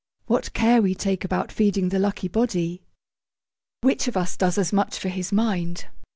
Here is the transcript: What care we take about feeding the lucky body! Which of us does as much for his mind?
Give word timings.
What 0.25 0.53
care 0.53 0.81
we 0.81 0.95
take 0.95 1.23
about 1.23 1.51
feeding 1.51 1.89
the 1.89 1.99
lucky 1.99 2.27
body! 2.27 2.81
Which 3.81 4.07
of 4.07 4.17
us 4.17 4.35
does 4.35 4.57
as 4.57 4.73
much 4.73 4.97
for 4.97 5.09
his 5.09 5.31
mind? 5.31 5.89